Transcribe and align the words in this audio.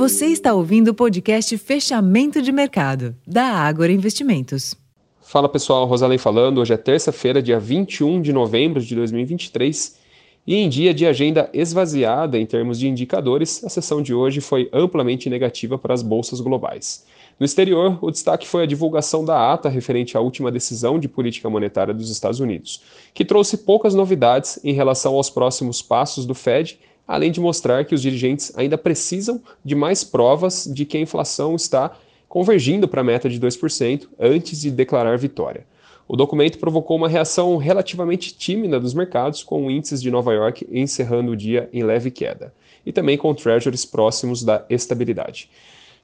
Você 0.00 0.28
está 0.28 0.54
ouvindo 0.54 0.88
o 0.88 0.94
podcast 0.94 1.58
Fechamento 1.58 2.40
de 2.40 2.50
Mercado, 2.50 3.14
da 3.26 3.44
Ágora 3.44 3.92
Investimentos. 3.92 4.74
Fala 5.20 5.46
pessoal, 5.46 5.84
Rosalém 5.84 6.16
falando. 6.16 6.56
Hoje 6.56 6.72
é 6.72 6.78
terça-feira, 6.78 7.42
dia 7.42 7.60
21 7.60 8.22
de 8.22 8.32
novembro 8.32 8.80
de 8.80 8.94
2023. 8.94 9.98
E 10.46 10.56
em 10.56 10.70
dia 10.70 10.94
de 10.94 11.04
agenda 11.04 11.50
esvaziada 11.52 12.38
em 12.38 12.46
termos 12.46 12.78
de 12.78 12.88
indicadores, 12.88 13.62
a 13.62 13.68
sessão 13.68 14.00
de 14.00 14.14
hoje 14.14 14.40
foi 14.40 14.70
amplamente 14.72 15.28
negativa 15.28 15.76
para 15.76 15.92
as 15.92 16.02
bolsas 16.02 16.40
globais. 16.40 17.04
No 17.38 17.44
exterior, 17.44 17.98
o 18.00 18.10
destaque 18.10 18.48
foi 18.48 18.62
a 18.62 18.66
divulgação 18.66 19.22
da 19.22 19.52
ata 19.52 19.68
referente 19.68 20.16
à 20.16 20.20
última 20.20 20.50
decisão 20.50 20.98
de 20.98 21.10
política 21.10 21.50
monetária 21.50 21.92
dos 21.92 22.10
Estados 22.10 22.40
Unidos, 22.40 22.82
que 23.12 23.22
trouxe 23.22 23.58
poucas 23.58 23.94
novidades 23.94 24.58
em 24.64 24.72
relação 24.72 25.16
aos 25.16 25.28
próximos 25.28 25.82
passos 25.82 26.24
do 26.24 26.34
Fed 26.34 26.78
além 27.10 27.32
de 27.32 27.40
mostrar 27.40 27.84
que 27.84 27.92
os 27.92 28.00
dirigentes 28.00 28.52
ainda 28.56 28.78
precisam 28.78 29.42
de 29.64 29.74
mais 29.74 30.04
provas 30.04 30.70
de 30.72 30.84
que 30.84 30.96
a 30.96 31.00
inflação 31.00 31.56
está 31.56 31.90
convergindo 32.28 32.86
para 32.86 33.00
a 33.00 33.04
meta 33.04 33.28
de 33.28 33.40
2% 33.40 34.06
antes 34.16 34.60
de 34.60 34.70
declarar 34.70 35.18
vitória. 35.18 35.66
O 36.06 36.16
documento 36.16 36.60
provocou 36.60 36.96
uma 36.96 37.08
reação 37.08 37.56
relativamente 37.56 38.32
tímida 38.32 38.78
dos 38.78 38.94
mercados, 38.94 39.42
com 39.42 39.68
índices 39.68 40.00
de 40.00 40.08
Nova 40.08 40.32
York 40.32 40.64
encerrando 40.70 41.32
o 41.32 41.36
dia 41.36 41.68
em 41.72 41.82
leve 41.82 42.12
queda, 42.12 42.54
e 42.86 42.92
também 42.92 43.18
com 43.18 43.34
treasuries 43.34 43.84
próximos 43.84 44.44
da 44.44 44.64
estabilidade. 44.70 45.50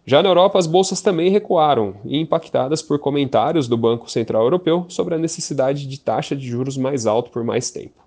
Já 0.04 0.20
na 0.20 0.28
Europa, 0.28 0.58
as 0.58 0.66
bolsas 0.66 1.00
também 1.00 1.30
recuaram, 1.30 1.94
impactadas 2.04 2.82
por 2.82 2.98
comentários 2.98 3.68
do 3.68 3.76
Banco 3.76 4.10
Central 4.10 4.42
Europeu 4.42 4.86
sobre 4.88 5.14
a 5.14 5.18
necessidade 5.18 5.86
de 5.86 6.00
taxa 6.00 6.34
de 6.34 6.48
juros 6.48 6.76
mais 6.76 7.06
alta 7.06 7.30
por 7.30 7.44
mais 7.44 7.70
tempo. 7.70 8.05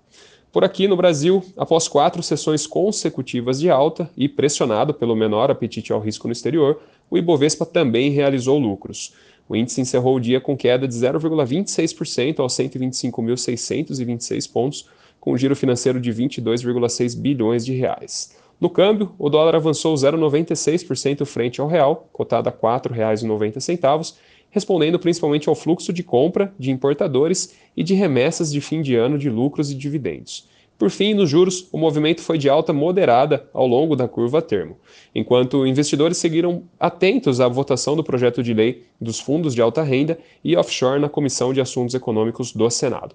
Por 0.52 0.64
aqui 0.64 0.88
no 0.88 0.96
Brasil, 0.96 1.44
após 1.56 1.86
quatro 1.86 2.24
sessões 2.24 2.66
consecutivas 2.66 3.60
de 3.60 3.70
alta 3.70 4.10
e 4.16 4.28
pressionado 4.28 4.92
pelo 4.92 5.14
menor 5.14 5.48
apetite 5.48 5.92
ao 5.92 6.00
risco 6.00 6.26
no 6.26 6.32
exterior, 6.32 6.80
o 7.08 7.16
Ibovespa 7.16 7.64
também 7.64 8.10
realizou 8.10 8.58
lucros. 8.58 9.14
O 9.48 9.54
índice 9.54 9.80
encerrou 9.80 10.16
o 10.16 10.20
dia 10.20 10.40
com 10.40 10.56
queda 10.56 10.88
de 10.88 10.94
0,26% 10.94 12.40
aos 12.40 12.52
125.626 12.54 14.50
pontos, 14.52 14.88
com 15.20 15.34
um 15.34 15.38
giro 15.38 15.54
financeiro 15.54 16.00
de 16.00 16.12
22,6 16.12 17.16
bilhões 17.16 17.64
de 17.64 17.72
reais. 17.72 18.36
No 18.60 18.68
câmbio, 18.68 19.12
o 19.18 19.30
dólar 19.30 19.54
avançou 19.54 19.94
0,96% 19.94 21.24
frente 21.24 21.60
ao 21.60 21.68
real, 21.68 22.08
cotado 22.12 22.48
a 22.48 22.52
R$ 22.52 22.58
4,90, 22.58 24.14
respondendo 24.50 24.98
principalmente 24.98 25.48
ao 25.48 25.54
fluxo 25.54 25.92
de 25.92 26.02
compra 26.02 26.52
de 26.58 26.70
importadores 26.70 27.54
e 27.76 27.82
de 27.82 27.94
remessas 27.94 28.52
de 28.52 28.60
fim 28.60 28.82
de 28.82 28.96
ano 28.96 29.18
de 29.18 29.30
lucros 29.30 29.70
e 29.70 29.74
dividendos. 29.74 30.48
Por 30.80 30.90
fim, 30.90 31.12
nos 31.12 31.28
juros, 31.28 31.68
o 31.70 31.76
movimento 31.76 32.22
foi 32.22 32.38
de 32.38 32.48
alta 32.48 32.72
moderada 32.72 33.46
ao 33.52 33.66
longo 33.66 33.94
da 33.94 34.08
curva 34.08 34.38
a 34.38 34.42
termo, 34.42 34.78
enquanto 35.14 35.66
investidores 35.66 36.16
seguiram 36.16 36.62
atentos 36.78 37.38
à 37.38 37.46
votação 37.46 37.94
do 37.94 38.02
projeto 38.02 38.42
de 38.42 38.54
lei 38.54 38.84
dos 38.98 39.20
fundos 39.20 39.54
de 39.54 39.60
alta 39.60 39.82
renda 39.82 40.18
e 40.42 40.56
offshore 40.56 40.98
na 40.98 41.08
Comissão 41.08 41.52
de 41.52 41.60
Assuntos 41.60 41.94
Econômicos 41.94 42.52
do 42.52 42.70
Senado. 42.70 43.14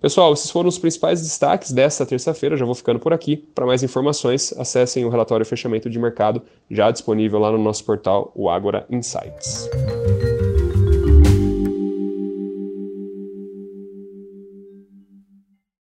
Pessoal, 0.00 0.32
esses 0.32 0.50
foram 0.50 0.68
os 0.68 0.78
principais 0.78 1.22
destaques 1.22 1.72
desta 1.72 2.04
terça-feira. 2.04 2.56
Já 2.56 2.64
vou 2.64 2.74
ficando 2.74 2.98
por 2.98 3.12
aqui. 3.12 3.36
Para 3.36 3.66
mais 3.66 3.82
informações, 3.82 4.52
acessem 4.58 5.04
o 5.04 5.08
relatório 5.08 5.46
fechamento 5.46 5.88
de 5.88 5.98
mercado, 5.98 6.42
já 6.70 6.90
disponível 6.90 7.38
lá 7.38 7.50
no 7.50 7.58
nosso 7.58 7.84
portal, 7.84 8.30
o 8.34 8.50
Agora 8.50 8.84
Insights. 8.90 9.68